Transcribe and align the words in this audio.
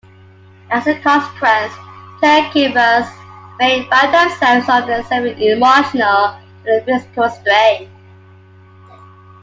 As 0.71 0.87
a 0.87 0.99
consequence 0.99 1.71
caregivers 2.23 3.07
may 3.59 3.87
find 3.87 4.11
themselves 4.11 4.67
under 4.67 5.03
severe 5.03 5.53
emotional 5.55 6.39
and 6.65 6.83
physical 6.85 7.29
strain. 7.29 7.87